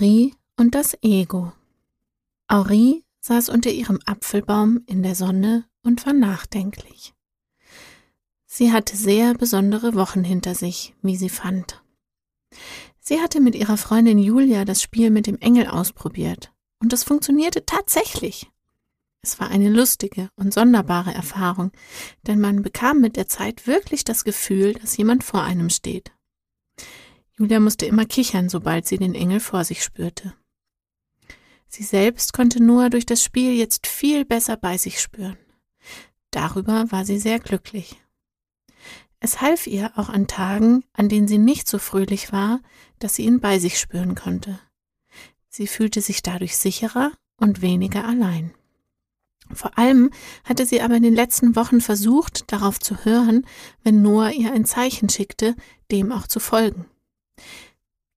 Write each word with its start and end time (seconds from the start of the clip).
Aurie 0.00 0.34
und 0.56 0.74
das 0.74 0.96
Ego. 1.02 1.52
Aurie 2.48 3.04
saß 3.20 3.50
unter 3.50 3.70
ihrem 3.70 3.98
Apfelbaum 4.06 4.80
in 4.86 5.02
der 5.02 5.14
Sonne 5.14 5.66
und 5.82 6.06
war 6.06 6.14
nachdenklich. 6.14 7.12
Sie 8.46 8.72
hatte 8.72 8.96
sehr 8.96 9.34
besondere 9.34 9.94
Wochen 9.94 10.24
hinter 10.24 10.54
sich, 10.54 10.94
wie 11.02 11.16
sie 11.16 11.28
fand. 11.28 11.82
Sie 12.98 13.20
hatte 13.20 13.42
mit 13.42 13.54
ihrer 13.54 13.76
Freundin 13.76 14.18
Julia 14.18 14.64
das 14.64 14.80
Spiel 14.80 15.10
mit 15.10 15.26
dem 15.26 15.36
Engel 15.36 15.66
ausprobiert, 15.66 16.50
und 16.82 16.94
es 16.94 17.04
funktionierte 17.04 17.66
tatsächlich. 17.66 18.50
Es 19.20 19.38
war 19.38 19.50
eine 19.50 19.68
lustige 19.68 20.30
und 20.34 20.54
sonderbare 20.54 21.12
Erfahrung, 21.12 21.72
denn 22.26 22.40
man 22.40 22.62
bekam 22.62 23.02
mit 23.02 23.16
der 23.16 23.28
Zeit 23.28 23.66
wirklich 23.66 24.04
das 24.04 24.24
Gefühl, 24.24 24.72
dass 24.72 24.96
jemand 24.96 25.24
vor 25.24 25.42
einem 25.42 25.68
steht. 25.68 26.10
Julia 27.40 27.58
musste 27.58 27.86
immer 27.86 28.04
kichern, 28.04 28.50
sobald 28.50 28.86
sie 28.86 28.98
den 28.98 29.14
Engel 29.14 29.40
vor 29.40 29.64
sich 29.64 29.82
spürte. 29.82 30.34
Sie 31.68 31.82
selbst 31.82 32.34
konnte 32.34 32.62
Noah 32.62 32.90
durch 32.90 33.06
das 33.06 33.24
Spiel 33.24 33.54
jetzt 33.54 33.86
viel 33.86 34.26
besser 34.26 34.58
bei 34.58 34.76
sich 34.76 35.00
spüren. 35.00 35.38
Darüber 36.32 36.92
war 36.92 37.06
sie 37.06 37.18
sehr 37.18 37.40
glücklich. 37.40 37.98
Es 39.20 39.40
half 39.40 39.66
ihr 39.66 39.90
auch 39.96 40.10
an 40.10 40.26
Tagen, 40.26 40.84
an 40.92 41.08
denen 41.08 41.28
sie 41.28 41.38
nicht 41.38 41.66
so 41.66 41.78
fröhlich 41.78 42.30
war, 42.30 42.60
dass 42.98 43.14
sie 43.14 43.24
ihn 43.24 43.40
bei 43.40 43.58
sich 43.58 43.80
spüren 43.80 44.14
konnte. 44.14 44.60
Sie 45.48 45.66
fühlte 45.66 46.02
sich 46.02 46.22
dadurch 46.22 46.58
sicherer 46.58 47.10
und 47.38 47.62
weniger 47.62 48.04
allein. 48.04 48.52
Vor 49.50 49.78
allem 49.78 50.10
hatte 50.44 50.66
sie 50.66 50.82
aber 50.82 50.96
in 50.96 51.02
den 51.02 51.14
letzten 51.14 51.56
Wochen 51.56 51.80
versucht, 51.80 52.52
darauf 52.52 52.78
zu 52.78 53.02
hören, 53.06 53.46
wenn 53.82 54.02
Noah 54.02 54.30
ihr 54.30 54.52
ein 54.52 54.66
Zeichen 54.66 55.08
schickte, 55.08 55.56
dem 55.90 56.12
auch 56.12 56.26
zu 56.26 56.38
folgen. 56.38 56.84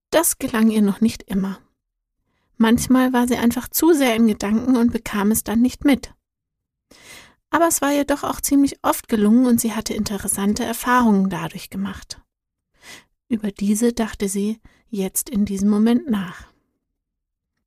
Das 0.10 0.38
gelang 0.38 0.70
ihr 0.70 0.82
noch 0.82 1.02
nicht 1.02 1.24
immer. 1.24 1.60
Manchmal 2.58 3.14
war 3.14 3.28
sie 3.28 3.38
einfach 3.38 3.68
zu 3.68 3.94
sehr 3.94 4.16
in 4.16 4.28
Gedanken 4.28 4.78
und 4.78 4.92
bekam 4.92 5.32
es 5.32 5.44
dann 5.44 5.62
nicht 5.62 5.86
mit. 5.86 6.14
Aber 7.50 7.68
es 7.68 7.82
war 7.82 7.94
ihr 7.94 8.06
doch 8.06 8.24
auch 8.24 8.42
ziemlich 8.42 8.84
oft 8.84 9.08
gelungen 9.08 9.46
und 9.46 9.60
sie 9.60 9.74
hatte 9.74 9.94
interessante 9.94 10.64
Erfahrungen 10.64 11.30
dadurch 11.30 11.70
gemacht. 11.70 12.22
Über 13.28 13.52
diese 13.52 13.94
dachte 13.94 14.30
sie 14.30 14.60
jetzt 14.90 15.30
in 15.30 15.46
diesem 15.46 15.70
Moment 15.70 16.10
nach. 16.10 16.48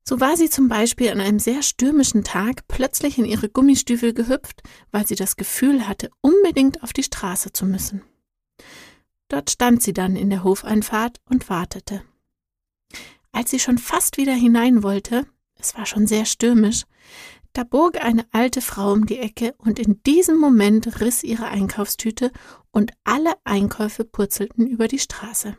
So 0.03 0.21
war 0.21 0.37
sie 0.37 0.49
zum 0.49 0.69
Beispiel 0.69 1.09
an 1.09 1.19
einem 1.19 1.39
sehr 1.39 1.61
stürmischen 1.61 2.23
Tag 2.23 2.65
plötzlich 2.69 3.17
in 3.17 3.25
ihre 3.25 3.49
Gummistiefel 3.49 4.13
gehüpft, 4.13 4.63
weil 4.91 5.05
sie 5.05 5.15
das 5.15 5.35
Gefühl 5.35 5.85
hatte, 5.85 6.09
unbedingt 6.21 6.81
auf 6.81 6.93
die 6.93 7.03
Straße 7.03 7.51
zu 7.51 7.65
müssen. 7.65 8.01
Dort 9.27 9.49
stand 9.49 9.83
sie 9.83 9.93
dann 9.93 10.15
in 10.15 10.29
der 10.29 10.43
Hofeinfahrt 10.43 11.19
und 11.25 11.49
wartete. 11.49 12.03
Als 13.31 13.51
sie 13.51 13.59
schon 13.59 13.77
fast 13.77 14.17
wieder 14.17 14.33
hinein 14.33 14.83
wollte, 14.83 15.25
es 15.59 15.75
war 15.75 15.85
schon 15.85 16.07
sehr 16.07 16.25
stürmisch, 16.25 16.85
da 17.53 17.63
bog 17.63 17.99
eine 18.03 18.25
alte 18.31 18.61
Frau 18.61 18.93
um 18.93 19.05
die 19.05 19.17
Ecke 19.17 19.55
und 19.57 19.79
in 19.79 20.01
diesem 20.03 20.37
Moment 20.37 21.01
riss 21.01 21.23
ihre 21.23 21.47
Einkaufstüte 21.47 22.31
und 22.71 22.93
alle 23.03 23.33
Einkäufe 23.43 24.05
purzelten 24.05 24.67
über 24.67 24.87
die 24.87 24.99
Straße. 24.99 25.57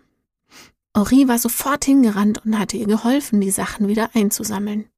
Henri 0.94 1.28
war 1.28 1.38
sofort 1.38 1.84
hingerannt 1.84 2.44
und 2.44 2.59
hatte 2.59 2.76
ihr 2.76 2.87
geholfen, 2.87 3.41
die 3.41 3.50
Sachen 3.50 3.88
wieder 3.88 4.10
einzusammeln. 4.15 4.88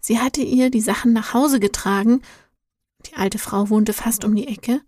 Sie 0.00 0.18
hatte 0.18 0.42
ihr 0.42 0.70
die 0.70 0.80
Sachen 0.80 1.12
nach 1.12 1.34
Hause 1.34 1.60
getragen, 1.60 2.22
die 3.06 3.14
alte 3.14 3.38
Frau 3.38 3.70
wohnte 3.70 3.92
fast 3.92 4.24
um 4.24 4.34
die 4.34 4.48
Ecke, 4.48 4.80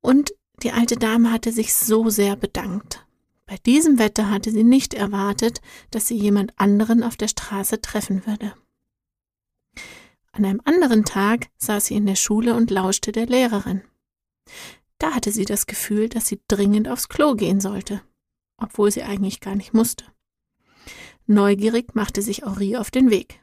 und 0.00 0.32
die 0.62 0.72
alte 0.72 0.96
Dame 0.96 1.30
hatte 1.30 1.52
sich 1.52 1.74
so 1.74 2.08
sehr 2.08 2.36
bedankt. 2.36 3.06
Bei 3.46 3.56
diesem 3.58 3.98
Wetter 3.98 4.30
hatte 4.30 4.50
sie 4.50 4.64
nicht 4.64 4.94
erwartet, 4.94 5.60
dass 5.90 6.08
sie 6.08 6.16
jemand 6.16 6.58
anderen 6.58 7.02
auf 7.02 7.16
der 7.16 7.28
Straße 7.28 7.80
treffen 7.80 8.26
würde. 8.26 8.54
An 10.32 10.44
einem 10.44 10.60
anderen 10.64 11.04
Tag 11.04 11.48
saß 11.58 11.86
sie 11.86 11.94
in 11.94 12.06
der 12.06 12.16
Schule 12.16 12.54
und 12.54 12.70
lauschte 12.70 13.12
der 13.12 13.26
Lehrerin. 13.26 13.82
Da 14.98 15.12
hatte 15.12 15.30
sie 15.30 15.44
das 15.44 15.66
Gefühl, 15.66 16.08
dass 16.08 16.26
sie 16.26 16.40
dringend 16.48 16.88
aufs 16.88 17.08
Klo 17.08 17.34
gehen 17.34 17.60
sollte, 17.60 18.02
obwohl 18.56 18.90
sie 18.90 19.02
eigentlich 19.02 19.40
gar 19.40 19.54
nicht 19.54 19.74
musste. 19.74 20.04
Neugierig 21.26 21.94
machte 21.94 22.22
sich 22.22 22.42
Henri 22.42 22.76
auf 22.76 22.90
den 22.90 23.10
Weg. 23.10 23.40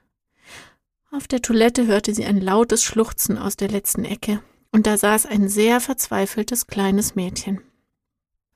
Auf 1.12 1.28
der 1.28 1.42
Toilette 1.42 1.86
hörte 1.86 2.14
sie 2.14 2.26
ein 2.26 2.42
lautes 2.42 2.84
Schluchzen 2.84 3.38
aus 3.38 3.56
der 3.56 3.70
letzten 3.70 4.04
Ecke 4.04 4.42
und 4.74 4.88
da 4.88 4.98
saß 4.98 5.28
ein 5.28 5.48
sehr 5.48 5.80
verzweifeltes 5.80 6.68
kleines 6.68 7.16
Mädchen. 7.16 7.62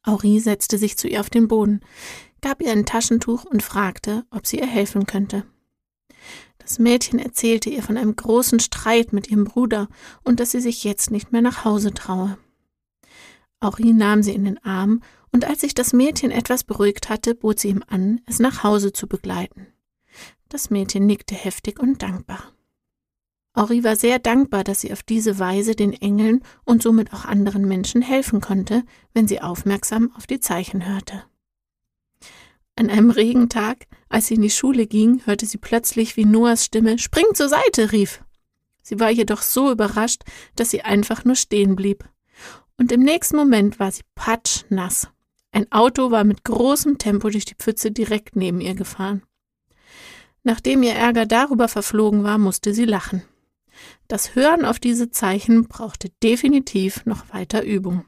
Aurie 0.03 0.39
setzte 0.39 0.77
sich 0.77 0.97
zu 0.97 1.07
ihr 1.07 1.21
auf 1.21 1.29
den 1.29 1.47
Boden, 1.47 1.81
gab 2.41 2.61
ihr 2.61 2.71
ein 2.71 2.85
Taschentuch 2.85 3.45
und 3.45 3.63
fragte, 3.63 4.25
ob 4.31 4.47
sie 4.47 4.59
ihr 4.59 4.67
helfen 4.67 5.05
könnte. 5.05 5.45
Das 6.57 6.79
Mädchen 6.79 7.19
erzählte 7.19 7.69
ihr 7.69 7.83
von 7.83 7.97
einem 7.97 8.15
großen 8.15 8.59
Streit 8.59 9.13
mit 9.13 9.29
ihrem 9.29 9.45
Bruder 9.45 9.87
und 10.23 10.39
dass 10.39 10.51
sie 10.51 10.59
sich 10.59 10.83
jetzt 10.83 11.11
nicht 11.11 11.31
mehr 11.31 11.41
nach 11.41 11.63
Hause 11.63 11.93
traue. 11.93 12.37
Aurie 13.59 13.93
nahm 13.93 14.23
sie 14.23 14.33
in 14.33 14.43
den 14.43 14.63
Arm, 14.63 15.01
und 15.31 15.45
als 15.45 15.61
sich 15.61 15.75
das 15.75 15.93
Mädchen 15.93 16.31
etwas 16.31 16.63
beruhigt 16.63 17.09
hatte, 17.09 17.35
bot 17.35 17.59
sie 17.59 17.67
ihm 17.67 17.83
an, 17.87 18.21
es 18.25 18.39
nach 18.39 18.63
Hause 18.63 18.91
zu 18.91 19.07
begleiten. 19.07 19.67
Das 20.49 20.69
Mädchen 20.69 21.05
nickte 21.05 21.35
heftig 21.35 21.79
und 21.79 22.01
dankbar. 22.01 22.56
Ori 23.57 23.83
war 23.83 23.95
sehr 23.95 24.19
dankbar, 24.19 24.63
dass 24.63 24.81
sie 24.81 24.93
auf 24.93 25.01
diese 25.01 25.39
Weise 25.39 25.73
den 25.73 25.91
Engeln 25.91 26.43
und 26.63 26.83
somit 26.83 27.11
auch 27.11 27.25
anderen 27.25 27.67
Menschen 27.67 28.03
helfen 28.03 28.39
konnte, 28.39 28.83
wenn 29.15 29.27
sie 29.27 29.41
aufmerksam 29.41 30.13
auf 30.15 30.27
die 30.27 30.39
Zeichen 30.39 30.87
hörte. 30.87 31.23
An 32.75 32.91
einem 32.91 33.09
Regentag, 33.09 33.87
als 34.09 34.27
sie 34.27 34.35
in 34.35 34.43
die 34.43 34.51
Schule 34.51 34.85
ging, 34.85 35.25
hörte 35.25 35.47
sie 35.47 35.57
plötzlich, 35.57 36.15
wie 36.17 36.25
Noahs 36.25 36.65
Stimme 36.65 36.99
Spring 36.99 37.25
zur 37.33 37.49
Seite 37.49 37.91
rief. 37.91 38.23
Sie 38.83 38.99
war 38.99 39.09
jedoch 39.09 39.41
so 39.41 39.71
überrascht, 39.71 40.21
dass 40.55 40.69
sie 40.69 40.83
einfach 40.83 41.25
nur 41.25 41.35
stehen 41.35 41.75
blieb. 41.75 42.07
Und 42.77 42.91
im 42.91 43.01
nächsten 43.01 43.37
Moment 43.37 43.79
war 43.79 43.91
sie 43.91 44.03
patschnass. 44.13 45.09
Ein 45.51 45.71
Auto 45.71 46.11
war 46.11 46.25
mit 46.25 46.43
großem 46.43 46.99
Tempo 46.99 47.31
durch 47.31 47.45
die 47.45 47.55
Pfütze 47.55 47.89
direkt 47.89 48.35
neben 48.35 48.61
ihr 48.61 48.75
gefahren. 48.75 49.23
Nachdem 50.43 50.83
ihr 50.83 50.93
Ärger 50.93 51.25
darüber 51.25 51.67
verflogen 51.67 52.23
war, 52.23 52.37
musste 52.37 52.75
sie 52.75 52.85
lachen. 52.85 53.23
Das 54.07 54.35
Hören 54.35 54.65
auf 54.65 54.79
diese 54.79 55.11
Zeichen 55.11 55.67
brauchte 55.67 56.09
definitiv 56.23 57.05
noch 57.05 57.33
weiter 57.33 57.63
Übung. 57.63 58.05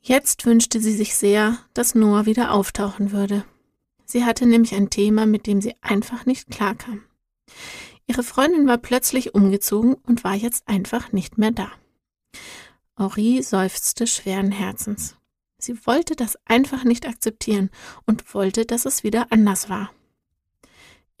Jetzt 0.00 0.46
wünschte 0.46 0.80
sie 0.80 0.92
sich 0.92 1.14
sehr, 1.14 1.58
dass 1.74 1.94
Noah 1.94 2.26
wieder 2.26 2.52
auftauchen 2.52 3.12
würde. 3.12 3.44
Sie 4.04 4.24
hatte 4.24 4.46
nämlich 4.46 4.74
ein 4.74 4.90
Thema, 4.90 5.26
mit 5.26 5.46
dem 5.46 5.60
sie 5.60 5.74
einfach 5.80 6.26
nicht 6.26 6.50
klarkam. 6.50 7.02
Ihre 8.06 8.22
Freundin 8.22 8.66
war 8.66 8.78
plötzlich 8.78 9.34
umgezogen 9.34 9.94
und 9.94 10.24
war 10.24 10.34
jetzt 10.34 10.68
einfach 10.68 11.12
nicht 11.12 11.38
mehr 11.38 11.52
da. 11.52 11.70
Henri 12.96 13.42
seufzte 13.42 14.06
schweren 14.06 14.52
Herzens. 14.52 15.16
Sie 15.58 15.86
wollte 15.86 16.16
das 16.16 16.36
einfach 16.44 16.84
nicht 16.84 17.06
akzeptieren 17.06 17.70
und 18.04 18.34
wollte, 18.34 18.66
dass 18.66 18.84
es 18.84 19.04
wieder 19.04 19.28
anders 19.30 19.70
war. 19.70 19.90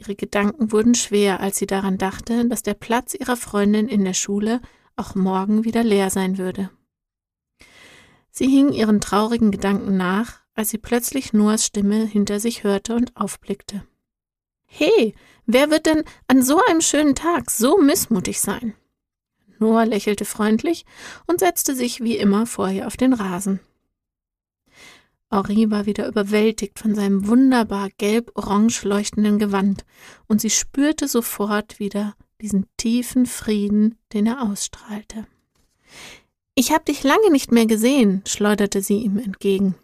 Ihre 0.02 0.16
Gedanken 0.16 0.72
wurden 0.72 0.96
schwer, 0.96 1.38
als 1.38 1.58
sie 1.58 1.66
daran 1.68 1.96
dachte, 1.96 2.48
dass 2.48 2.64
der 2.64 2.74
Platz 2.74 3.14
ihrer 3.14 3.36
Freundin 3.36 3.86
in 3.86 4.04
der 4.04 4.14
Schule 4.14 4.60
auch 4.96 5.14
morgen 5.14 5.62
wieder 5.62 5.84
leer 5.84 6.10
sein 6.10 6.38
würde. 6.38 6.70
Sie 8.32 8.48
hing 8.48 8.72
ihren 8.72 9.00
traurigen 9.00 9.52
Gedanken 9.52 9.96
nach, 9.96 10.40
als 10.54 10.70
sie 10.70 10.78
plötzlich 10.78 11.32
Noahs 11.32 11.64
Stimme 11.64 12.04
hinter 12.04 12.40
sich 12.40 12.64
hörte 12.64 12.96
und 12.96 13.16
aufblickte. 13.16 13.84
He, 14.64 15.14
wer 15.46 15.70
wird 15.70 15.86
denn 15.86 16.02
an 16.26 16.42
so 16.42 16.60
einem 16.68 16.80
schönen 16.80 17.14
Tag 17.14 17.48
so 17.52 17.78
missmutig 17.78 18.40
sein? 18.40 18.74
Noah 19.60 19.86
lächelte 19.86 20.24
freundlich 20.24 20.84
und 21.28 21.38
setzte 21.38 21.76
sich 21.76 22.00
wie 22.00 22.16
immer 22.16 22.46
vor 22.46 22.68
ihr 22.70 22.88
auf 22.88 22.96
den 22.96 23.12
Rasen. 23.12 23.60
Henri 25.32 25.70
war 25.70 25.86
wieder 25.86 26.06
überwältigt 26.06 26.78
von 26.78 26.94
seinem 26.94 27.26
wunderbar 27.26 27.88
gelb-orange 27.96 28.84
leuchtenden 28.84 29.38
Gewand, 29.38 29.84
und 30.28 30.40
sie 30.40 30.50
spürte 30.50 31.08
sofort 31.08 31.80
wieder 31.80 32.14
diesen 32.40 32.66
tiefen 32.76 33.24
Frieden, 33.24 33.96
den 34.12 34.26
er 34.26 34.42
ausstrahlte. 34.42 35.26
Ich 36.54 36.70
hab 36.70 36.84
dich 36.84 37.02
lange 37.02 37.30
nicht 37.30 37.50
mehr 37.50 37.66
gesehen, 37.66 38.22
schleuderte 38.26 38.82
sie 38.82 38.98
ihm 38.98 39.18
entgegen. 39.18 39.74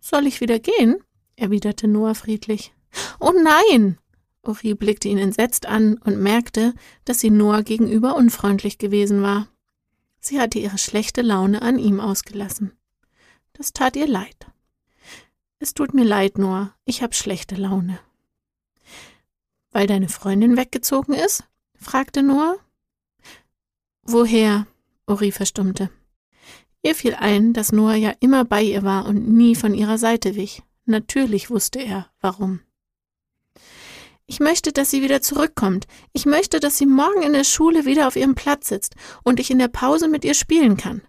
Soll 0.00 0.26
ich 0.26 0.40
wieder 0.40 0.58
gehen? 0.58 0.96
erwiderte 1.36 1.86
Noah 1.86 2.14
friedlich. 2.14 2.72
Oh 3.20 3.32
nein! 3.32 3.98
Uri 4.44 4.74
blickte 4.74 5.08
ihn 5.08 5.18
entsetzt 5.18 5.66
an 5.66 5.98
und 5.98 6.20
merkte, 6.20 6.74
dass 7.04 7.20
sie 7.20 7.30
Noah 7.30 7.62
gegenüber 7.62 8.16
unfreundlich 8.16 8.78
gewesen 8.78 9.22
war. 9.22 9.46
Sie 10.20 10.40
hatte 10.40 10.58
ihre 10.58 10.78
schlechte 10.78 11.22
Laune 11.22 11.62
an 11.62 11.78
ihm 11.78 12.00
ausgelassen. 12.00 12.72
Das 13.54 13.72
tat 13.72 13.96
ihr 13.96 14.06
leid. 14.06 14.46
Es 15.58 15.74
tut 15.74 15.94
mir 15.94 16.04
leid, 16.04 16.38
Noah, 16.38 16.74
ich 16.84 17.02
hab 17.02 17.14
schlechte 17.14 17.54
Laune. 17.54 17.98
Weil 19.70 19.86
deine 19.86 20.08
Freundin 20.08 20.56
weggezogen 20.56 21.12
ist? 21.12 21.44
fragte 21.74 22.22
Noah. 22.22 22.56
Woher? 24.02 24.66
Uri 25.06 25.32
verstummte. 25.32 25.90
Ihr 26.82 26.94
fiel 26.94 27.14
ein, 27.14 27.52
dass 27.52 27.72
Noah 27.72 27.94
ja 27.94 28.12
immer 28.20 28.44
bei 28.44 28.62
ihr 28.62 28.82
war 28.82 29.06
und 29.06 29.28
nie 29.28 29.54
von 29.54 29.74
ihrer 29.74 29.98
Seite 29.98 30.34
wich. 30.34 30.62
Natürlich 30.84 31.48
wusste 31.48 31.78
er, 31.78 32.10
warum. 32.20 32.60
Ich 34.26 34.40
möchte, 34.40 34.72
dass 34.72 34.90
sie 34.90 35.02
wieder 35.02 35.22
zurückkommt. 35.22 35.86
Ich 36.12 36.26
möchte, 36.26 36.58
dass 36.58 36.78
sie 36.78 36.86
morgen 36.86 37.22
in 37.22 37.34
der 37.34 37.44
Schule 37.44 37.84
wieder 37.84 38.08
auf 38.08 38.16
ihrem 38.16 38.34
Platz 38.34 38.68
sitzt 38.68 38.94
und 39.22 39.38
ich 39.38 39.50
in 39.50 39.58
der 39.58 39.68
Pause 39.68 40.08
mit 40.08 40.24
ihr 40.24 40.34
spielen 40.34 40.76
kann. 40.76 41.02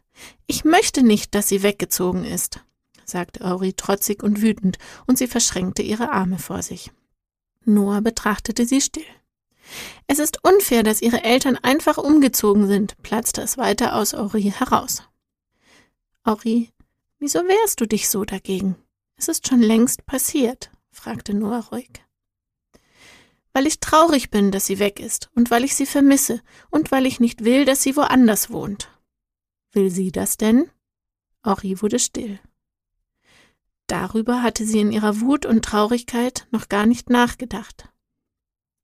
Ich 0.48 0.66
möchte 0.66 1.04
nicht, 1.04 1.36
dass 1.36 1.50
sie 1.50 1.64
weggezogen 1.64 2.24
ist, 2.24 2.60
sagte 3.06 3.46
Auri 3.46 3.74
trotzig 3.74 4.24
und 4.24 4.42
wütend, 4.42 4.78
und 5.08 5.18
sie 5.18 5.28
verschränkte 5.28 5.82
ihre 5.82 6.12
Arme 6.12 6.40
vor 6.40 6.62
sich. 6.62 6.92
Noah 7.66 8.02
betrachtete 8.02 8.66
sie 8.66 8.82
still. 8.82 9.06
Es 10.08 10.20
ist 10.20 10.44
unfair, 10.44 10.84
dass 10.84 11.02
ihre 11.02 11.24
Eltern 11.24 11.58
einfach 11.58 11.98
umgezogen 11.98 12.68
sind, 12.68 13.02
platzte 13.02 13.42
es 13.42 13.58
weiter 13.58 13.96
aus 13.96 14.14
Auri 14.14 14.52
heraus. 14.56 15.04
Auri, 16.24 16.72
wieso 17.20 17.40
wehrst 17.40 17.82
du 17.82 17.88
dich 17.88 18.10
so 18.10 18.26
dagegen? 18.26 18.76
Es 19.16 19.28
ist 19.28 19.48
schon 19.48 19.62
längst 19.62 20.06
passiert, 20.06 20.72
fragte 20.92 21.34
Noah 21.34 21.68
ruhig. 21.72 21.90
Weil 23.54 23.68
ich 23.68 23.80
traurig 23.80 24.32
bin, 24.32 24.52
dass 24.52 24.66
sie 24.66 24.80
weg 24.80 25.00
ist, 25.00 25.30
und 25.36 25.52
weil 25.52 25.64
ich 25.64 25.76
sie 25.76 25.86
vermisse, 25.86 26.42
und 26.70 26.92
weil 26.92 27.06
ich 27.06 27.20
nicht 27.20 27.44
will, 27.44 27.66
dass 27.66 27.84
sie 27.84 27.96
woanders 27.96 28.50
wohnt. 28.50 28.90
Will 29.74 29.90
sie 29.90 30.12
das 30.12 30.38
denn? 30.38 30.70
Henri 31.44 31.82
wurde 31.82 32.00
still. 32.00 32.40
Darüber 33.88 34.42
hatte 34.42 34.66
sie 34.66 34.80
in 34.80 34.92
ihrer 34.92 35.20
Wut 35.20 35.46
und 35.46 35.66
Traurigkeit 35.66 36.48
noch 36.52 36.70
gar 36.70 36.86
nicht 36.86 37.10
nachgedacht. 37.10 37.90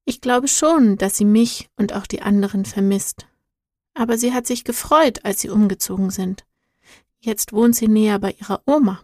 Ich 0.04 0.20
glaube 0.20 0.48
schon, 0.48 0.98
dass 0.98 1.16
sie 1.16 1.24
mich 1.24 1.70
und 1.76 1.92
auch 1.92 2.06
die 2.06 2.22
anderen 2.22 2.64
vermisst. 2.64 3.26
Aber 3.94 4.18
sie 4.18 4.32
hat 4.32 4.46
sich 4.46 4.64
gefreut, 4.64 5.24
als 5.24 5.40
sie 5.40 5.48
umgezogen 5.48 6.10
sind. 6.10 6.44
Jetzt 7.20 7.52
wohnt 7.52 7.76
sie 7.76 7.88
näher 7.88 8.18
bei 8.18 8.32
ihrer 8.32 8.62
Oma. 8.66 9.00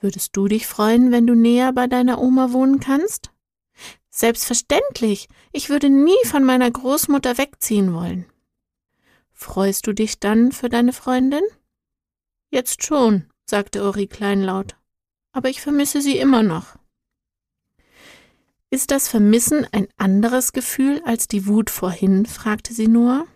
Würdest 0.00 0.36
du 0.36 0.48
dich 0.48 0.66
freuen, 0.66 1.12
wenn 1.12 1.26
du 1.26 1.34
näher 1.34 1.72
bei 1.72 1.86
deiner 1.86 2.20
Oma 2.20 2.52
wohnen 2.52 2.80
kannst? 2.80 3.30
Selbstverständlich. 4.10 5.28
Ich 5.52 5.70
würde 5.70 5.88
nie 5.88 6.24
von 6.24 6.44
meiner 6.44 6.70
Großmutter 6.70 7.38
wegziehen 7.38 7.94
wollen. 7.94 8.26
Freust 9.34 9.86
du 9.86 9.92
dich 9.92 10.20
dann 10.20 10.52
für 10.52 10.68
deine 10.68 10.92
Freundin? 10.92 11.42
Jetzt 12.50 12.84
schon, 12.84 13.28
sagte 13.44 13.84
Uri 13.84 14.06
kleinlaut. 14.06 14.76
Aber 15.32 15.50
ich 15.50 15.60
vermisse 15.60 16.00
sie 16.00 16.16
immer 16.16 16.42
noch. 16.42 16.78
Ist 18.70 18.90
das 18.90 19.08
Vermissen 19.08 19.66
ein 19.72 19.88
anderes 19.96 20.52
Gefühl 20.52 21.02
als 21.04 21.28
die 21.28 21.46
Wut 21.46 21.70
vorhin? 21.70 22.26
fragte 22.26 22.72
sie 22.72 22.88
nur. 22.88 23.26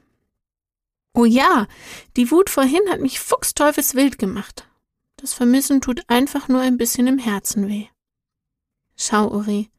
Oh 1.14 1.24
ja, 1.24 1.66
die 2.16 2.30
Wut 2.30 2.48
vorhin 2.48 2.82
hat 2.90 3.00
mich 3.00 3.20
fuchsteufelswild 3.20 4.18
gemacht. 4.18 4.68
Das 5.16 5.34
Vermissen 5.34 5.80
tut 5.80 6.04
einfach 6.08 6.48
nur 6.48 6.60
ein 6.60 6.76
bisschen 6.76 7.08
im 7.08 7.18
Herzen 7.18 7.68
weh. 7.68 7.86
Schau, 8.96 9.32
Uri, 9.32 9.70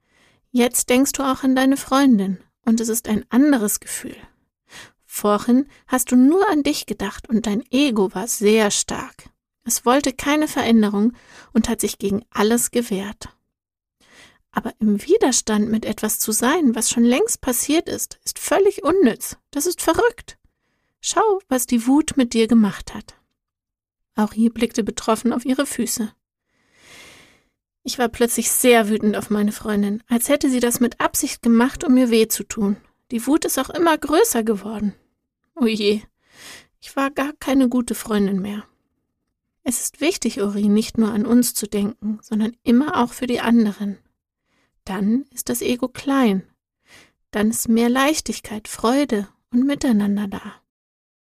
jetzt 0.52 0.90
denkst 0.90 1.14
du 1.14 1.24
auch 1.24 1.44
an 1.44 1.56
deine 1.56 1.78
Freundin, 1.78 2.44
und 2.66 2.82
es 2.82 2.90
ist 2.90 3.08
ein 3.08 3.26
anderes 3.30 3.80
Gefühl. 3.80 4.18
Vorhin 5.20 5.68
hast 5.86 6.14
du 6.14 6.16
nur 6.16 6.50
an 6.50 6.64
dich 6.64 6.86
gedacht 6.86 7.28
und 7.28 7.46
dein 7.46 7.62
Ego 7.72 8.16
war 8.16 8.26
sehr 8.30 8.72
stark. 8.72 9.30
Es 9.66 9.86
wollte 9.86 10.14
keine 10.14 10.48
Veränderung 10.48 11.12
und 11.52 11.68
hat 11.68 11.82
sich 11.82 11.98
gegen 11.98 12.24
alles 12.30 12.72
gewehrt. 12.72 13.28
Aber 14.52 14.72
im 14.80 15.06
Widerstand 15.06 15.70
mit 15.70 15.84
etwas 15.84 16.20
zu 16.20 16.32
sein, 16.32 16.74
was 16.74 16.90
schon 16.90 17.04
längst 17.04 17.42
passiert 17.42 17.90
ist, 17.90 18.18
ist 18.24 18.40
völlig 18.40 18.86
unnütz. 18.86 19.36
Das 19.52 19.66
ist 19.66 19.82
verrückt. 19.82 20.38
Schau, 21.02 21.42
was 21.50 21.66
die 21.66 21.86
Wut 21.86 22.16
mit 22.16 22.34
dir 22.34 22.48
gemacht 22.48 22.94
hat. 22.94 23.16
Aurie 24.16 24.48
blickte 24.48 24.86
betroffen 24.86 25.34
auf 25.34 25.44
ihre 25.44 25.66
Füße. 25.66 26.14
Ich 27.84 28.00
war 28.00 28.08
plötzlich 28.08 28.52
sehr 28.52 28.88
wütend 28.88 29.18
auf 29.18 29.30
meine 29.30 29.52
Freundin, 29.52 30.02
als 30.08 30.30
hätte 30.30 30.50
sie 30.50 30.62
das 30.62 30.80
mit 30.80 31.02
Absicht 31.02 31.42
gemacht, 31.42 31.84
um 31.84 31.94
mir 31.96 32.10
weh 32.10 32.30
zu 32.30 32.46
tun. 32.46 32.78
Die 33.12 33.28
Wut 33.28 33.44
ist 33.44 33.60
auch 33.60 33.70
immer 33.70 33.98
größer 33.98 34.44
geworden. 34.44 34.94
Oh 35.62 35.66
je, 35.66 36.02
ich 36.80 36.96
war 36.96 37.12
gar 37.12 37.34
keine 37.34 37.68
gute 37.68 37.96
Freundin 37.96 38.40
mehr. 38.42 38.64
Es 39.64 39.82
ist 39.82 40.00
wichtig, 40.00 40.40
Uri, 40.40 40.70
nicht 40.70 40.98
nur 40.98 41.12
an 41.12 41.26
uns 41.26 41.54
zu 41.54 41.68
denken, 41.68 42.20
sondern 42.22 42.56
immer 42.64 43.04
auch 43.04 43.12
für 43.12 43.28
die 43.28 43.42
anderen. 43.42 43.98
Dann 44.86 45.26
ist 45.32 45.50
das 45.50 45.62
Ego 45.62 45.90
klein. 45.90 46.44
Dann 47.32 47.50
ist 47.50 47.68
mehr 47.68 47.90
Leichtigkeit, 47.90 48.68
Freude 48.68 49.28
und 49.52 49.66
Miteinander 49.66 50.28
da. 50.28 50.62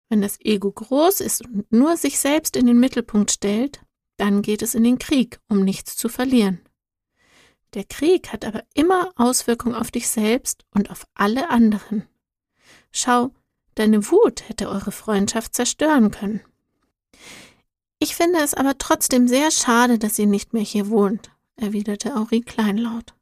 Wenn 0.10 0.22
das 0.22 0.40
Ego 0.40 0.72
groß 0.72 1.20
ist 1.20 1.46
und 1.46 1.72
nur 1.72 1.98
sich 1.98 2.18
selbst 2.18 2.56
in 2.56 2.66
den 2.66 2.80
Mittelpunkt 2.80 3.32
stellt, 3.32 3.82
dann 4.18 4.42
geht 4.42 4.62
es 4.62 4.74
in 4.74 4.84
den 4.84 5.00
Krieg, 5.00 5.40
um 5.50 5.64
nichts 5.64 5.98
zu 5.98 6.08
verlieren. 6.08 6.62
Der 7.74 7.84
Krieg 7.84 8.32
hat 8.32 8.46
aber 8.46 8.64
immer 8.74 9.12
Auswirkungen 9.16 9.76
auf 9.76 9.92
dich 9.92 10.08
selbst 10.08 10.66
und 10.72 10.92
auf 10.92 11.06
alle 11.14 11.50
anderen. 11.50 12.08
Schau, 12.92 13.32
deine 13.76 14.10
Wut 14.12 14.48
hätte 14.48 14.70
eure 14.70 14.92
Freundschaft 14.92 15.56
zerstören 15.56 16.12
können. 16.12 16.42
Ich 18.00 18.16
finde 18.16 18.40
es 18.40 18.54
aber 18.54 18.78
trotzdem 18.78 19.28
sehr 19.28 19.50
schade, 19.52 19.98
dass 19.98 20.16
sie 20.16 20.26
nicht 20.26 20.54
mehr 20.54 20.64
hier 20.64 20.90
wohnt, 20.90 21.32
erwiderte 21.56 22.16
Henri 22.16 22.42
kleinlaut. 22.42 23.14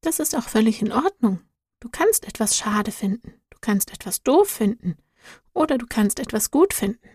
Das 0.00 0.18
ist 0.18 0.34
auch 0.34 0.48
völlig 0.48 0.82
in 0.82 0.92
Ordnung. 0.92 1.40
Du 1.80 1.88
kannst 1.88 2.26
etwas 2.26 2.56
schade 2.56 2.90
finden, 2.90 3.34
du 3.50 3.58
kannst 3.60 3.92
etwas 3.92 4.22
doof 4.22 4.48
finden 4.48 4.96
oder 5.52 5.78
du 5.78 5.86
kannst 5.86 6.18
etwas 6.18 6.50
gut 6.50 6.74
finden. 6.74 7.08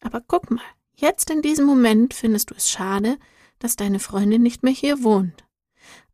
Aber 0.00 0.20
guck 0.20 0.50
mal, 0.50 0.64
jetzt 0.94 1.30
in 1.30 1.42
diesem 1.42 1.66
Moment 1.66 2.14
findest 2.14 2.50
du 2.50 2.54
es 2.54 2.70
schade, 2.70 3.18
dass 3.58 3.76
deine 3.76 4.00
Freundin 4.00 4.42
nicht 4.42 4.62
mehr 4.62 4.72
hier 4.72 5.02
wohnt. 5.02 5.44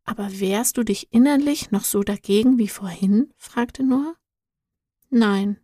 Aber 0.05 0.39
wehrst 0.41 0.77
du 0.77 0.85
dich 0.85 1.13
innerlich 1.13 1.71
noch 1.73 1.85
so 1.85 2.03
dagegen 2.03 2.59
wie 2.59 2.69
vorhin? 2.69 3.33
fragte 3.37 3.83
Noah. 3.83 4.15
Nein. 5.11 5.59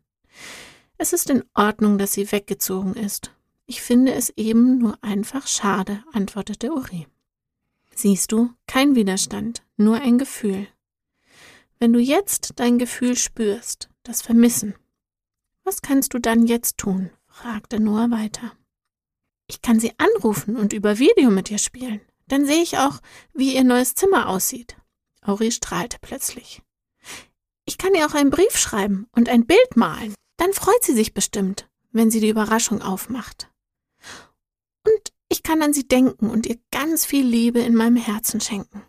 Es 0.99 1.13
ist 1.13 1.31
in 1.31 1.45
Ordnung, 1.55 1.99
dass 1.99 2.13
sie 2.13 2.31
weggezogen 2.31 2.95
ist. 2.95 3.33
Ich 3.67 3.83
finde 3.83 4.15
es 4.15 4.31
eben 4.37 4.79
nur 4.79 4.99
einfach 5.03 5.47
schade, 5.47 6.05
antwortete 6.13 6.73
Uri. 6.73 7.07
Siehst 7.95 8.33
du, 8.33 8.51
kein 8.67 8.95
Widerstand, 8.95 9.63
nur 9.77 10.01
ein 10.01 10.19
Gefühl. 10.19 10.67
Wenn 11.79 11.93
du 11.93 11.99
jetzt 11.99 12.53
dein 12.57 12.79
Gefühl 12.79 13.17
spürst, 13.17 13.89
das 14.03 14.23
Vermissen, 14.23 14.75
was 15.65 15.83
kannst 15.83 16.15
du 16.15 16.19
dann 16.19 16.47
jetzt 16.47 16.79
tun? 16.79 17.11
fragte 17.27 17.81
Noah 17.81 18.11
weiter. 18.11 18.53
Ich 19.47 19.63
kann 19.63 19.81
sie 19.81 19.93
anrufen 19.99 20.57
und 20.57 20.73
über 20.73 20.99
Video 20.99 21.31
mit 21.31 21.51
ihr 21.51 21.59
spielen. 21.59 22.01
Dann 22.29 22.47
sehe 22.47 22.63
ich 22.63 22.79
auch, 22.79 23.01
wie 23.33 23.55
ihr 23.55 23.65
neues 23.65 23.95
Zimmer 23.95 24.29
aussieht. 24.29 24.77
Auri 25.23 25.51
strahlte 25.51 25.99
plötzlich. 26.01 26.63
Ich 27.65 27.79
kann 27.79 27.95
ihr 27.95 28.07
auch 28.07 28.15
einen 28.15 28.31
Brief 28.31 28.57
schreiben 28.57 29.07
und 29.13 29.29
ein 29.29 29.47
Bild 29.47 29.77
malen. 29.77 30.15
Dann 30.37 30.53
freut 30.53 30.83
sie 30.83 30.95
sich 30.95 31.15
bestimmt, 31.15 31.69
wenn 31.91 32.11
sie 32.11 32.21
die 32.21 32.29
Überraschung 32.29 32.83
aufmacht. 32.83 33.51
Und 34.85 35.13
ich 35.29 35.43
kann 35.43 35.63
an 35.63 35.73
sie 35.73 35.87
denken 35.87 36.29
und 36.29 36.47
ihr 36.47 36.59
ganz 36.71 37.05
viel 37.05 37.27
Liebe 37.27 37.61
in 37.61 37.75
meinem 37.75 37.97
Herzen 37.97 38.41
schenken. 38.41 38.83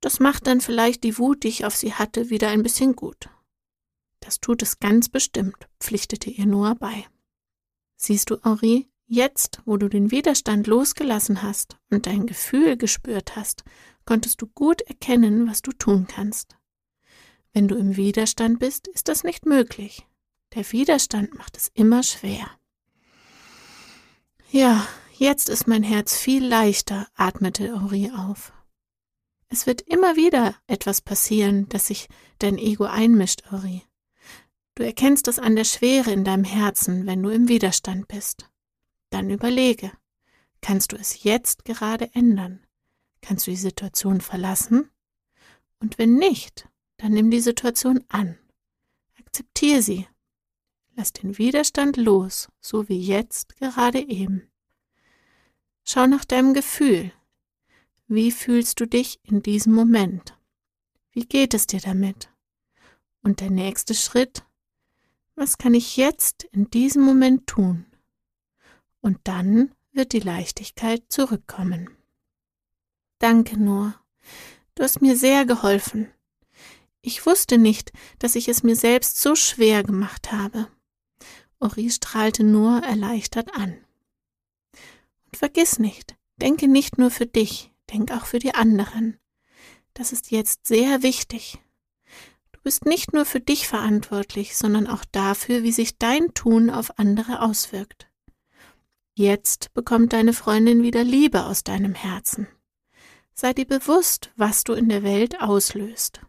Das 0.00 0.20
macht 0.20 0.46
dann 0.46 0.60
vielleicht 0.60 1.04
die 1.04 1.18
Wut, 1.18 1.42
die 1.42 1.48
ich 1.48 1.64
auf 1.64 1.76
sie 1.76 1.94
hatte, 1.94 2.30
wieder 2.30 2.48
ein 2.48 2.62
bisschen 2.62 2.96
gut. 2.96 3.28
Das 4.20 4.40
tut 4.40 4.62
es 4.62 4.78
ganz 4.78 5.08
bestimmt, 5.08 5.68
pflichtete 5.80 6.30
ihr 6.30 6.46
Noah 6.46 6.74
bei. 6.74 7.06
Siehst 7.96 8.30
du, 8.30 8.38
Henri, 8.42 8.90
Jetzt, 9.12 9.60
wo 9.64 9.76
du 9.76 9.88
den 9.88 10.12
Widerstand 10.12 10.68
losgelassen 10.68 11.42
hast 11.42 11.78
und 11.90 12.06
dein 12.06 12.26
Gefühl 12.26 12.76
gespürt 12.76 13.34
hast, 13.34 13.64
konntest 14.04 14.40
du 14.40 14.46
gut 14.46 14.82
erkennen, 14.82 15.48
was 15.48 15.62
du 15.62 15.72
tun 15.72 16.06
kannst. 16.06 16.56
Wenn 17.52 17.68
du 17.68 17.76
im 17.76 17.96
Widerstand 17.96 18.58
bist, 18.58 18.86
ist 18.88 19.08
das 19.08 19.24
nicht 19.24 19.46
möglich. 19.46 20.06
Der 20.54 20.70
Widerstand 20.72 21.34
macht 21.34 21.56
es 21.56 21.70
immer 21.74 22.02
schwer. 22.02 22.50
Ja, 24.50 24.86
jetzt 25.16 25.48
ist 25.48 25.66
mein 25.68 25.82
Herz 25.82 26.16
viel 26.16 26.44
leichter, 26.44 27.08
atmete 27.14 27.74
Ori 27.74 28.10
auf. 28.16 28.52
Es 29.48 29.66
wird 29.66 29.82
immer 29.82 30.16
wieder 30.16 30.54
etwas 30.68 31.00
passieren, 31.00 31.68
dass 31.68 31.88
sich 31.88 32.08
dein 32.38 32.56
Ego 32.56 32.84
einmischt, 32.84 33.52
Ori. 33.52 33.82
Du 34.76 34.84
erkennst 34.84 35.28
es 35.28 35.38
an 35.38 35.56
der 35.56 35.64
Schwere 35.64 36.12
in 36.12 36.24
deinem 36.24 36.44
Herzen, 36.44 37.06
wenn 37.06 37.22
du 37.22 37.30
im 37.30 37.48
Widerstand 37.48 38.08
bist. 38.08 38.48
Dann 39.10 39.28
überlege, 39.28 39.92
kannst 40.60 40.92
du 40.92 40.96
es 40.96 41.24
jetzt 41.24 41.64
gerade 41.64 42.14
ändern? 42.14 42.64
Kannst 43.20 43.46
du 43.46 43.50
die 43.50 43.56
Situation 43.56 44.20
verlassen? 44.20 44.88
Und 45.80 45.98
wenn 45.98 46.14
nicht, 46.14 46.68
dann 47.00 47.12
nimm 47.12 47.30
die 47.30 47.40
Situation 47.40 48.04
an. 48.08 48.38
Akzeptiere 49.18 49.82
sie. 49.82 50.06
Lass 50.96 51.12
den 51.12 51.38
Widerstand 51.38 51.96
los, 51.96 52.48
so 52.60 52.88
wie 52.88 53.00
jetzt 53.00 53.56
gerade 53.56 54.00
eben. 54.00 54.50
Schau 55.84 56.06
nach 56.06 56.24
deinem 56.24 56.52
Gefühl. 56.52 57.12
Wie 58.06 58.30
fühlst 58.30 58.80
du 58.80 58.86
dich 58.86 59.20
in 59.24 59.42
diesem 59.42 59.72
Moment? 59.72 60.36
Wie 61.12 61.24
geht 61.24 61.54
es 61.54 61.66
dir 61.66 61.80
damit? 61.80 62.28
Und 63.22 63.40
der 63.40 63.50
nächste 63.50 63.94
Schritt? 63.94 64.44
Was 65.36 65.58
kann 65.58 65.74
ich 65.74 65.96
jetzt 65.96 66.44
in 66.44 66.70
diesem 66.70 67.02
Moment 67.02 67.46
tun? 67.46 67.86
und 69.00 69.18
dann 69.24 69.74
wird 69.92 70.12
die 70.12 70.20
Leichtigkeit 70.20 71.04
zurückkommen. 71.08 71.90
Danke 73.18 73.58
nur. 73.58 73.94
Du 74.74 74.82
hast 74.82 75.02
mir 75.02 75.16
sehr 75.16 75.44
geholfen. 75.44 76.08
Ich 77.02 77.24
wusste 77.24 77.56
nicht, 77.58 77.92
dass 78.18 78.34
ich 78.34 78.48
es 78.48 78.62
mir 78.62 78.76
selbst 78.76 79.20
so 79.20 79.34
schwer 79.34 79.82
gemacht 79.82 80.32
habe. 80.32 80.68
Ori 81.58 81.90
strahlte 81.90 82.42
nur 82.42 82.82
erleichtert 82.82 83.54
an. 83.54 83.76
Und 85.26 85.36
vergiss 85.36 85.78
nicht, 85.78 86.16
denke 86.36 86.68
nicht 86.68 86.98
nur 86.98 87.10
für 87.10 87.26
dich, 87.26 87.70
denk 87.90 88.12
auch 88.12 88.26
für 88.26 88.38
die 88.38 88.54
anderen. 88.54 89.18
Das 89.94 90.12
ist 90.12 90.30
jetzt 90.30 90.66
sehr 90.66 91.02
wichtig. 91.02 91.58
Du 92.52 92.60
bist 92.62 92.84
nicht 92.84 93.12
nur 93.12 93.24
für 93.24 93.40
dich 93.40 93.66
verantwortlich, 93.66 94.56
sondern 94.56 94.86
auch 94.86 95.04
dafür, 95.04 95.62
wie 95.62 95.72
sich 95.72 95.98
dein 95.98 96.34
Tun 96.34 96.70
auf 96.70 96.98
andere 96.98 97.40
auswirkt. 97.42 98.08
Jetzt 99.14 99.72
bekommt 99.74 100.12
deine 100.12 100.32
Freundin 100.32 100.82
wieder 100.82 101.04
Liebe 101.04 101.44
aus 101.44 101.64
deinem 101.64 101.94
Herzen. 101.94 102.48
Sei 103.32 103.52
dir 103.52 103.66
bewusst, 103.66 104.30
was 104.36 104.64
du 104.64 104.74
in 104.74 104.88
der 104.88 105.02
Welt 105.02 105.40
auslöst. 105.40 106.20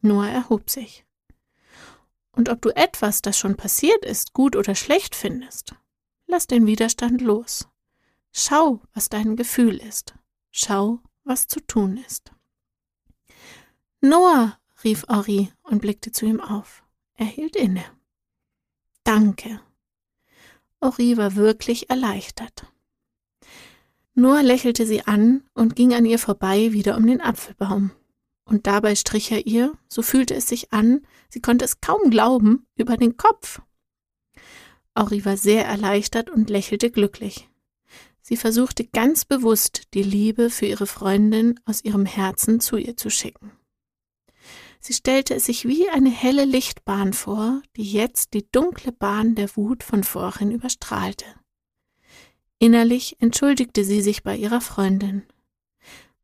Noah 0.00 0.28
erhob 0.28 0.70
sich. 0.70 1.04
Und 2.32 2.48
ob 2.48 2.62
du 2.62 2.70
etwas, 2.70 3.20
das 3.22 3.38
schon 3.38 3.56
passiert 3.56 4.04
ist, 4.04 4.32
gut 4.32 4.54
oder 4.54 4.74
schlecht 4.74 5.14
findest, 5.14 5.74
lass 6.26 6.46
den 6.46 6.66
Widerstand 6.66 7.20
los. 7.20 7.68
Schau, 8.32 8.80
was 8.94 9.08
dein 9.08 9.34
Gefühl 9.34 9.76
ist. 9.76 10.14
Schau, 10.50 11.00
was 11.24 11.48
zu 11.48 11.60
tun 11.60 11.96
ist. 11.96 12.32
Noah, 14.00 14.58
rief 14.84 15.04
Henri 15.08 15.50
und 15.62 15.80
blickte 15.80 16.12
zu 16.12 16.26
ihm 16.26 16.40
auf. 16.40 16.84
Er 17.14 17.26
hielt 17.26 17.56
inne. 17.56 17.84
Danke. 19.02 19.60
Henri 20.80 21.16
war 21.16 21.34
wirklich 21.34 21.90
erleichtert. 21.90 22.66
Noah 24.14 24.42
lächelte 24.42 24.86
sie 24.86 25.02
an 25.06 25.42
und 25.54 25.74
ging 25.74 25.94
an 25.94 26.04
ihr 26.04 26.18
vorbei 26.18 26.72
wieder 26.72 26.96
um 26.96 27.06
den 27.06 27.20
Apfelbaum. 27.20 27.90
Und 28.48 28.66
dabei 28.66 28.94
strich 28.94 29.30
er 29.30 29.46
ihr, 29.46 29.76
so 29.88 30.00
fühlte 30.00 30.34
es 30.34 30.48
sich 30.48 30.72
an, 30.72 31.06
sie 31.28 31.40
konnte 31.40 31.66
es 31.66 31.82
kaum 31.82 32.08
glauben, 32.08 32.66
über 32.76 32.96
den 32.96 33.18
Kopf. 33.18 33.60
Henri 34.96 35.26
war 35.26 35.36
sehr 35.36 35.66
erleichtert 35.66 36.30
und 36.30 36.48
lächelte 36.48 36.90
glücklich. 36.90 37.50
Sie 38.22 38.36
versuchte 38.36 38.86
ganz 38.86 39.26
bewusst, 39.26 39.82
die 39.92 40.02
Liebe 40.02 40.48
für 40.48 40.64
ihre 40.64 40.86
Freundin 40.86 41.60
aus 41.66 41.84
ihrem 41.84 42.06
Herzen 42.06 42.58
zu 42.58 42.78
ihr 42.78 42.96
zu 42.96 43.10
schicken. 43.10 43.52
Sie 44.80 44.94
stellte 44.94 45.34
es 45.34 45.44
sich 45.44 45.68
wie 45.68 45.90
eine 45.90 46.10
helle 46.10 46.46
Lichtbahn 46.46 47.12
vor, 47.12 47.62
die 47.76 47.90
jetzt 47.90 48.32
die 48.32 48.50
dunkle 48.50 48.92
Bahn 48.92 49.34
der 49.34 49.54
Wut 49.56 49.82
von 49.82 50.04
vorhin 50.04 50.52
überstrahlte. 50.52 51.26
Innerlich 52.58 53.16
entschuldigte 53.20 53.84
sie 53.84 54.00
sich 54.00 54.22
bei 54.22 54.36
ihrer 54.36 54.62
Freundin. 54.62 55.24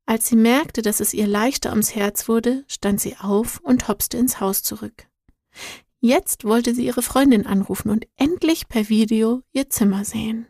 Als 0.07 0.29
sie 0.29 0.37
merkte, 0.37 0.83
dass 0.83 1.01
es 1.01 1.15
ihr 1.15 1.27
leichter 1.27 1.71
ums 1.71 1.95
Herz 1.95 2.29
wurde, 2.29 2.65
stand 2.69 3.01
sie 3.01 3.17
auf 3.17 3.61
und 3.63 3.89
hopste 3.89 4.19
ins 4.19 4.41
Haus 4.41 4.63
zurück. 4.63 5.09
Jetzt 6.01 6.45
wollte 6.45 6.75
sie 6.75 6.85
ihre 6.85 7.03
Freundin 7.03 7.47
anrufen 7.47 7.91
und 7.91 8.07
endlich 8.17 8.69
per 8.69 8.91
Video 8.91 9.43
ihr 9.53 9.71
Zimmer 9.71 10.05
sehen. 10.05 10.47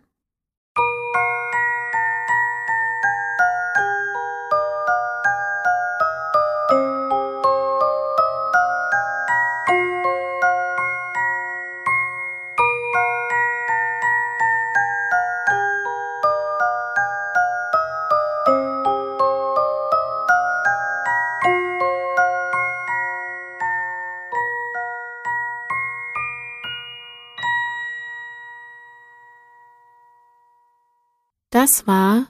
Das 31.64 31.86
war 31.86 32.28